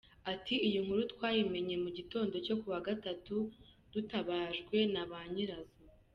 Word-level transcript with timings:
Ati 0.31 0.55
”Iyi 0.67 0.79
nkuru 0.85 1.01
twayimenye 1.11 1.75
mu 1.83 1.89
gitondo 1.97 2.35
cyo 2.45 2.55
ku 2.61 2.65
wa 2.73 2.79
Gatatu 2.87 3.35
dutabajwe 3.93 4.77
na 4.93 5.03
ba 5.09 5.21
nyirazo. 5.33 5.79